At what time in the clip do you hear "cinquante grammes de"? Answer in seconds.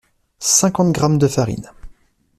0.51-1.27